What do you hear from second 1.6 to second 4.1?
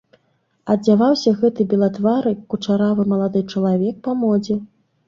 белатвары кучаравы малады чалавек